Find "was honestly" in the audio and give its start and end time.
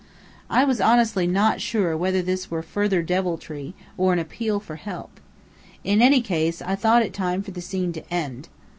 0.65-1.27